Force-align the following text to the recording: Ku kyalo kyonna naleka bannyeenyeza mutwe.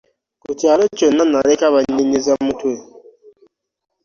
Ku 0.43 0.49
kyalo 0.59 0.83
kyonna 0.97 1.23
naleka 1.27 1.73
bannyeenyeza 1.73 2.31
mutwe. 2.45 2.73